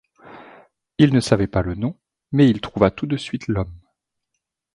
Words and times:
Il 0.97 1.13
ne 1.13 1.19
savait 1.19 1.45
pas 1.45 1.61
le 1.61 1.75
nom, 1.75 1.95
mais 2.31 2.49
il 2.49 2.59
trouva 2.59 2.89
tout 2.89 3.05
de 3.05 3.17
suite 3.17 3.47
l’homme. 3.47 3.79